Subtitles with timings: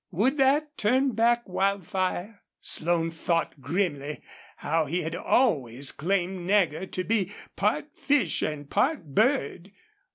[0.09, 2.41] Would that turn back Wildfire?
[2.59, 4.23] Slone thought grimly
[4.57, 9.71] how he had always claimed Nagger to be part fish and part bird.